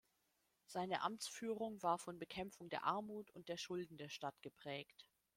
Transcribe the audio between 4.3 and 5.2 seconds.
geprägt.